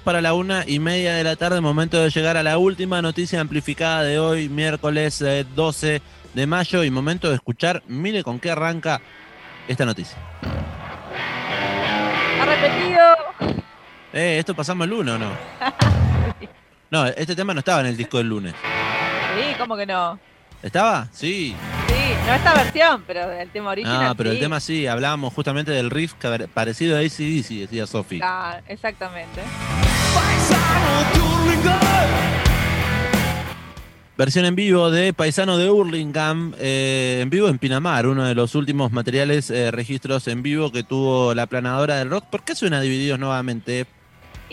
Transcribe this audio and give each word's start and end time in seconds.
para 0.00 0.22
la 0.22 0.32
una 0.32 0.64
y 0.66 0.78
media 0.78 1.12
de 1.16 1.22
la 1.22 1.36
tarde, 1.36 1.60
momento 1.60 2.02
de 2.02 2.08
llegar 2.08 2.38
a 2.38 2.42
la 2.42 2.56
última 2.56 3.02
noticia 3.02 3.42
amplificada 3.42 4.02
de 4.02 4.18
hoy, 4.18 4.48
miércoles 4.48 5.22
12 5.54 5.96
eh, 5.96 6.02
de 6.32 6.46
mayo, 6.46 6.82
y 6.82 6.90
momento 6.90 7.28
de 7.28 7.34
escuchar, 7.34 7.82
mire 7.88 8.24
con 8.24 8.40
qué 8.40 8.50
arranca 8.50 9.02
esta 9.68 9.84
noticia. 9.84 10.16
Ha 12.40 12.46
repetido. 12.46 13.62
Eh, 14.14 14.38
esto 14.38 14.54
pasamos 14.54 14.86
el 14.86 14.90
lunes 14.92 15.14
o 15.14 15.18
no? 15.18 15.30
No, 16.90 17.06
este 17.06 17.34
tema 17.34 17.54
no 17.54 17.60
estaba 17.60 17.80
en 17.80 17.86
el 17.86 17.96
disco 17.96 18.18
del 18.18 18.28
lunes. 18.28 18.52
Sí, 18.52 19.54
¿cómo 19.58 19.78
que 19.78 19.86
no? 19.86 20.18
¿Estaba? 20.62 21.08
Sí. 21.10 21.56
Sí, 21.92 22.14
no 22.26 22.34
esta 22.34 22.54
versión, 22.54 23.04
pero 23.06 23.30
el 23.32 23.50
tema 23.50 23.70
original. 23.70 24.06
Ah, 24.10 24.14
pero 24.16 24.30
el 24.30 24.38
tema 24.38 24.60
sí, 24.60 24.86
hablábamos 24.86 25.34
justamente 25.34 25.72
del 25.72 25.90
riff 25.90 26.14
parecido 26.54 26.96
a 26.96 27.00
ACDC, 27.00 27.48
decía 27.60 27.86
Sofi. 27.86 28.20
Ah, 28.22 28.60
exactamente. 28.66 29.42
Versión 34.16 34.44
en 34.46 34.54
vivo 34.54 34.90
de 34.90 35.12
Paisano 35.12 35.58
de 35.58 35.70
Hurlingham, 35.70 36.54
eh, 36.58 37.20
en 37.20 37.28
vivo 37.28 37.48
en 37.48 37.58
Pinamar, 37.58 38.06
uno 38.06 38.24
de 38.24 38.34
los 38.34 38.54
últimos 38.54 38.90
materiales, 38.92 39.50
eh, 39.50 39.70
registros 39.70 40.28
en 40.28 40.42
vivo 40.42 40.72
que 40.72 40.84
tuvo 40.84 41.34
la 41.34 41.46
planadora 41.46 41.96
del 41.96 42.08
rock. 42.08 42.24
¿Por 42.26 42.42
qué 42.42 42.54
suena 42.54 42.80
Divididos 42.80 43.18
nuevamente? 43.18 43.86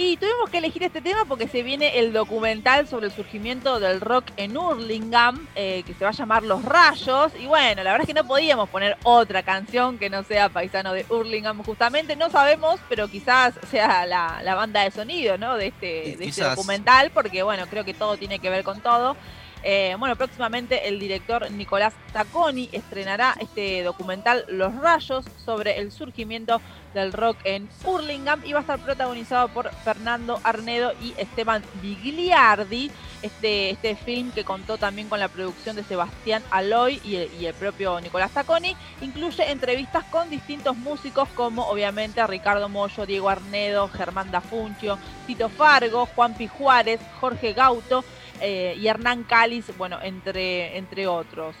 Y 0.00 0.16
tuvimos 0.16 0.48
que 0.48 0.58
elegir 0.58 0.84
este 0.84 1.00
tema 1.00 1.24
porque 1.24 1.48
se 1.48 1.64
viene 1.64 1.98
el 1.98 2.12
documental 2.12 2.86
sobre 2.86 3.06
el 3.06 3.12
surgimiento 3.12 3.80
del 3.80 4.00
rock 4.00 4.26
en 4.36 4.56
Hurlingham, 4.56 5.48
eh, 5.56 5.82
que 5.84 5.92
se 5.92 6.04
va 6.04 6.10
a 6.10 6.12
llamar 6.12 6.44
Los 6.44 6.64
Rayos. 6.64 7.32
Y 7.36 7.46
bueno, 7.46 7.82
la 7.82 7.90
verdad 7.90 8.02
es 8.02 8.06
que 8.06 8.14
no 8.14 8.24
podíamos 8.24 8.68
poner 8.68 8.96
otra 9.02 9.42
canción 9.42 9.98
que 9.98 10.08
no 10.08 10.22
sea 10.22 10.50
paisano 10.50 10.92
de 10.92 11.04
Hurlingham, 11.08 11.64
justamente. 11.64 12.14
No 12.14 12.30
sabemos, 12.30 12.78
pero 12.88 13.08
quizás 13.08 13.54
sea 13.72 14.06
la, 14.06 14.54
banda 14.54 14.84
de 14.84 14.92
sonido 14.92 15.36
¿no? 15.36 15.56
de, 15.56 15.66
este, 15.66 16.16
de 16.16 16.26
este 16.26 16.44
documental, 16.44 17.10
porque 17.10 17.42
bueno, 17.42 17.66
creo 17.68 17.84
que 17.84 17.92
todo 17.92 18.16
tiene 18.16 18.38
que 18.38 18.50
ver 18.50 18.62
con 18.62 18.80
todo. 18.80 19.16
Eh, 19.62 19.96
bueno, 19.98 20.16
próximamente 20.16 20.88
el 20.88 21.00
director 21.00 21.50
Nicolás 21.50 21.94
Tacconi 22.12 22.68
estrenará 22.72 23.34
este 23.40 23.82
documental 23.82 24.44
Los 24.48 24.74
Rayos 24.76 25.24
sobre 25.44 25.78
el 25.78 25.90
surgimiento 25.90 26.60
del 26.94 27.12
rock 27.12 27.38
en 27.44 27.68
Hurlingham 27.84 28.42
y 28.44 28.52
va 28.52 28.60
a 28.60 28.62
estar 28.62 28.78
protagonizado 28.78 29.48
por 29.48 29.70
Fernando 29.84 30.40
Arnedo 30.44 30.92
y 31.02 31.14
Esteban 31.18 31.62
Bigliardi. 31.82 32.90
Este, 33.20 33.70
este 33.70 33.96
film 33.96 34.30
que 34.30 34.44
contó 34.44 34.78
también 34.78 35.08
con 35.08 35.18
la 35.18 35.26
producción 35.26 35.74
de 35.74 35.82
Sebastián 35.82 36.40
Aloy 36.50 37.00
y 37.04 37.46
el, 37.46 37.54
propio 37.54 38.00
Nicolás 38.00 38.30
Tacconi, 38.30 38.76
incluye 39.00 39.50
entrevistas 39.50 40.04
con 40.04 40.30
distintos 40.30 40.76
músicos 40.76 41.28
como 41.34 41.66
obviamente 41.68 42.20
a 42.20 42.28
Ricardo 42.28 42.68
Mollo, 42.68 43.06
Diego 43.06 43.28
Arnedo, 43.28 43.88
Germán 43.88 44.30
Dafuncio, 44.30 44.98
Tito 45.26 45.48
Fargo, 45.48 46.06
Juan 46.06 46.34
Pijuárez, 46.34 47.00
Jorge 47.20 47.54
Gauto 47.54 48.04
eh, 48.40 48.76
y 48.80 48.86
Hernán 48.86 49.24
Cáliz, 49.24 49.66
bueno, 49.76 49.98
entre, 50.00 50.78
entre 50.78 51.08
otros. 51.08 51.56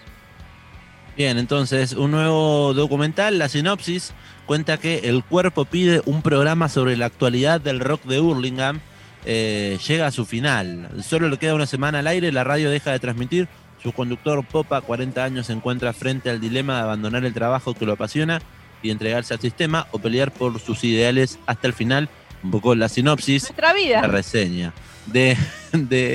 Bien, 1.16 1.36
entonces, 1.36 1.94
un 1.94 2.12
nuevo 2.12 2.74
documental, 2.74 3.38
la 3.38 3.48
sinopsis, 3.48 4.12
cuenta 4.46 4.78
que 4.78 5.00
el 5.08 5.24
cuerpo 5.24 5.64
pide 5.64 6.00
un 6.06 6.22
programa 6.22 6.68
sobre 6.68 6.96
la 6.96 7.06
actualidad 7.06 7.60
del 7.60 7.80
rock 7.80 8.04
de 8.04 8.20
Hurlingham. 8.20 8.80
Eh, 9.24 9.78
llega 9.86 10.06
a 10.06 10.10
su 10.10 10.24
final. 10.24 10.88
Solo 11.02 11.28
le 11.28 11.36
queda 11.38 11.54
una 11.54 11.66
semana 11.66 11.98
al 12.00 12.06
aire, 12.06 12.32
la 12.32 12.44
radio 12.44 12.70
deja 12.70 12.92
de 12.92 12.98
transmitir. 12.98 13.48
Su 13.82 13.92
conductor 13.92 14.44
Popa, 14.44 14.80
40 14.80 15.22
años, 15.22 15.46
se 15.46 15.52
encuentra 15.52 15.92
frente 15.92 16.30
al 16.30 16.40
dilema 16.40 16.76
de 16.76 16.82
abandonar 16.82 17.24
el 17.24 17.34
trabajo 17.34 17.74
que 17.74 17.86
lo 17.86 17.92
apasiona 17.92 18.40
y 18.82 18.90
entregarse 18.90 19.34
al 19.34 19.40
sistema 19.40 19.86
o 19.92 19.98
pelear 19.98 20.32
por 20.32 20.58
sus 20.60 20.82
ideales 20.84 21.38
hasta 21.46 21.66
el 21.66 21.72
final. 21.72 22.08
Un 22.42 22.50
poco 22.50 22.74
la 22.74 22.88
sinopsis, 22.88 23.44
Nuestra 23.44 23.72
vida. 23.72 24.02
la 24.02 24.08
reseña 24.08 24.72
de, 25.06 25.36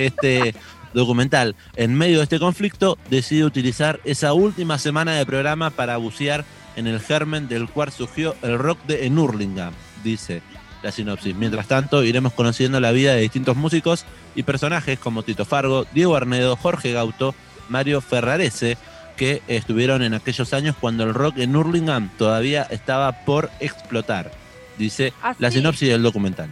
este 0.06 0.56
documental. 0.94 1.56
En 1.76 1.96
medio 1.96 2.18
de 2.18 2.24
este 2.24 2.40
conflicto, 2.40 2.98
decide 3.10 3.44
utilizar 3.44 4.00
esa 4.06 4.34
última 4.34 4.78
semana 4.78 5.14
de 5.14 5.26
programa 5.26 5.70
para 5.70 5.98
bucear 5.98 6.46
en 6.76 6.88
el 6.88 7.00
germen 7.00 7.48
del 7.48 7.68
cual 7.70 7.92
surgió 7.92 8.36
el 8.42 8.58
rock 8.58 8.80
de 8.86 9.06
Enurlingham, 9.06 9.74
dice 10.04 10.42
la 10.84 10.92
sinopsis. 10.92 11.36
Mientras 11.36 11.68
tanto, 11.68 12.04
iremos 12.04 12.34
conociendo 12.34 12.80
la 12.80 12.92
vida 12.92 13.16
de 13.16 13.22
distintos 13.22 13.56
músicos 13.56 14.06
y 14.36 14.44
personajes 14.44 15.00
como 15.00 15.24
Tito 15.24 15.46
Fargo, 15.46 15.86
Diego 15.94 16.16
Arnedo, 16.16 16.56
Jorge 16.56 16.92
Gauto, 16.92 17.34
Mario 17.70 18.02
Ferrarese, 18.02 18.78
que 19.18 19.42
estuvieron 19.48 20.04
en 20.04 20.14
aquellos 20.14 20.54
años 20.54 20.76
cuando 20.80 21.04
el 21.04 21.14
rock 21.14 21.38
en 21.38 21.56
Hurlingham 21.56 22.10
todavía 22.18 22.64
estaba 22.64 23.24
por 23.26 23.50
explotar, 23.60 24.32
dice 24.78 25.14
la 25.40 25.52
sinopsis 25.52 25.90
del 25.90 26.04
documental. 26.04 26.50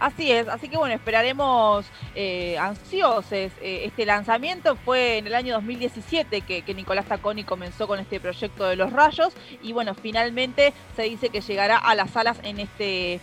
Así 0.00 0.32
es, 0.32 0.48
así 0.48 0.70
que 0.70 0.78
bueno, 0.78 0.94
esperaremos 0.94 1.84
eh, 2.14 2.56
ansiosos. 2.56 3.26
Eh, 3.60 3.82
este 3.84 4.06
lanzamiento 4.06 4.74
fue 4.76 5.18
en 5.18 5.26
el 5.26 5.34
año 5.34 5.52
2017 5.52 6.40
que, 6.40 6.74
Nicolás 6.74 7.04
Taconi 7.04 7.44
comenzó 7.44 7.86
con 7.86 8.00
este 8.00 8.18
proyecto 8.18 8.64
de 8.64 8.76
los 8.76 8.94
rayos 8.94 9.34
y 9.62 9.74
bueno, 9.74 9.94
finalmente 9.94 10.72
se 10.96 11.02
dice 11.02 11.28
que 11.28 11.42
llegará 11.42 11.76
a 11.76 11.94
las 11.94 12.12
salas 12.12 12.38
en 12.44 12.60
este 12.60 13.20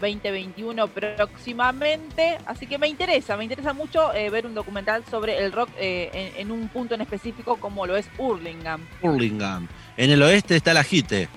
2021 0.00 0.84
eh, 0.84 0.88
próximamente. 1.16 2.38
Así 2.46 2.66
que 2.66 2.78
me 2.78 2.88
interesa, 2.88 3.36
me 3.36 3.44
interesa 3.44 3.72
mucho 3.72 4.10
ver 4.12 4.46
un 4.46 4.54
documental 4.54 5.04
sobre 5.10 5.38
el 5.38 5.52
rock 5.52 5.70
en, 5.78 6.50
un 6.50 6.68
punto 6.68 6.94
en 6.94 7.00
específico 7.00 7.56
como 7.56 7.86
lo 7.86 7.96
es 7.96 8.08
Hurlingham. 8.18 8.80
Hurlingham. 9.02 9.68
En 9.96 10.10
el 10.10 10.22
oeste 10.22 10.56
está 10.56 10.74
la 10.74 10.84
Jite. 10.84 11.28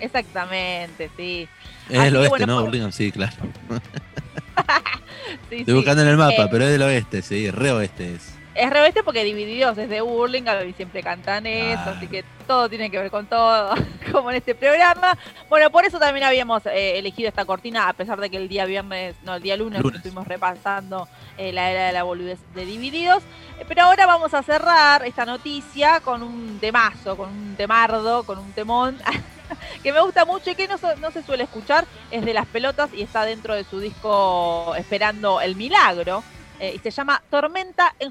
Exactamente, 0.00 1.10
sí. 1.16 1.48
Es 1.88 2.00
el 2.00 2.16
oeste, 2.16 2.46
¿no? 2.46 2.64
Hurlingham, 2.64 2.92
sí, 2.92 3.12
claro. 3.12 3.36
Estoy 5.50 5.74
buscando 5.74 6.02
en 6.02 6.08
el 6.08 6.16
mapa, 6.16 6.44
eh, 6.44 6.48
pero 6.50 6.64
es 6.64 6.70
del 6.70 6.82
oeste, 6.82 7.22
sí, 7.22 7.50
re 7.50 7.70
oeste 7.72 8.14
es. 8.14 8.34
Es 8.54 8.68
re 8.68 8.80
oeste 8.80 9.02
porque 9.02 9.24
divididos 9.24 9.76
desde 9.76 10.02
Burlingame 10.02 10.66
y 10.66 10.72
siempre 10.74 11.02
cantan 11.02 11.46
eso, 11.46 11.90
así 11.90 12.06
que 12.06 12.22
todo 12.46 12.68
tiene 12.68 12.90
que 12.90 12.98
ver 12.98 13.10
con 13.10 13.26
todo, 13.26 13.74
como 14.12 14.30
en 14.30 14.36
este 14.36 14.54
programa. 14.54 15.16
Bueno, 15.48 15.70
por 15.70 15.86
eso 15.86 15.98
también 15.98 16.24
habíamos 16.24 16.66
eh, 16.66 16.98
elegido 16.98 17.28
esta 17.28 17.46
cortina, 17.46 17.88
a 17.88 17.92
pesar 17.94 18.20
de 18.20 18.28
que 18.28 18.36
el 18.36 18.48
día 18.48 18.66
viernes, 18.66 19.16
no, 19.22 19.36
el 19.36 19.42
día 19.42 19.56
lunes, 19.56 19.82
estuvimos 19.82 20.28
repasando 20.28 21.08
eh, 21.38 21.52
la 21.52 21.70
era 21.70 21.86
de 21.86 21.92
la 21.92 22.02
boludez 22.02 22.40
de 22.54 22.66
Divididos. 22.66 23.22
pero 23.68 23.84
ahora 23.84 24.04
vamos 24.04 24.34
a 24.34 24.42
cerrar 24.42 25.06
esta 25.06 25.24
noticia 25.24 26.00
con 26.00 26.22
un 26.22 26.58
temazo, 26.60 27.16
con 27.16 27.30
un 27.30 27.54
temardo, 27.56 28.24
con 28.24 28.38
un 28.38 28.52
temón. 28.52 28.98
que 29.82 29.92
me 29.92 30.00
gusta 30.00 30.24
mucho 30.24 30.50
y 30.50 30.54
que 30.54 30.68
no, 30.68 30.78
se 31.10 31.22
suele 31.22 31.44
escuchar, 31.44 31.86
es 32.10 32.24
de 32.24 32.34
las 32.34 32.46
pelotas 32.46 32.92
y 32.92 33.02
está 33.02 33.24
dentro 33.24 33.54
de 33.54 33.64
su 33.64 33.80
disco 33.80 34.74
Esperando 34.76 35.40
el 35.40 35.56
Milagro, 35.56 36.22
eh, 36.58 36.72
y 36.74 36.78
se 36.78 36.90
llama 36.90 37.22
Tormenta 37.30 37.94
en 37.98 38.10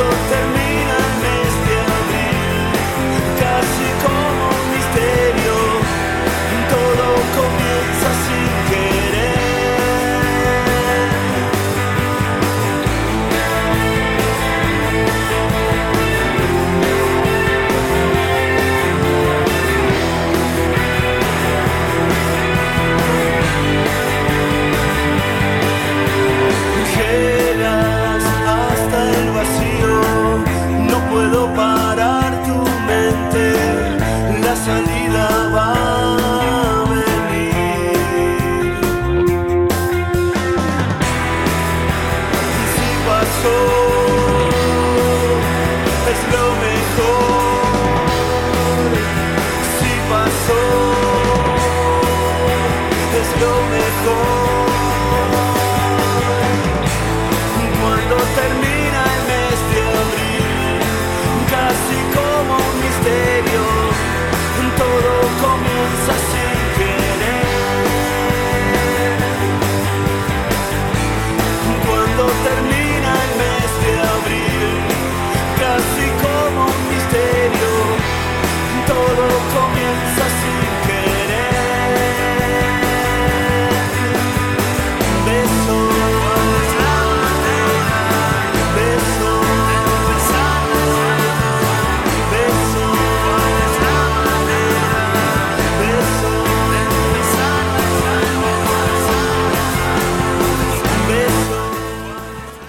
quando 0.00 0.28
termina 0.30 0.59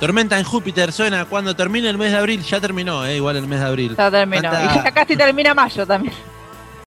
Tormenta 0.02 0.40
en 0.40 0.44
Júpiter 0.44 0.92
suena 0.92 1.26
cuando 1.26 1.56
termine 1.56 1.88
el 1.88 1.96
mes 1.96 2.12
de 2.12 2.18
abril. 2.18 2.42
Ya 2.42 2.60
terminó, 2.60 3.06
eh, 3.06 3.18
igual 3.18 3.36
el 3.36 3.46
mes 3.46 3.60
de 3.60 3.66
abril. 3.68 3.96
Ya 3.96 4.10
terminó. 4.10 4.50
Y 4.52 4.84
ya 4.84 4.92
casi 4.92 5.16
termina 5.16 5.54
mayo 5.54 5.86
también. 5.86 6.16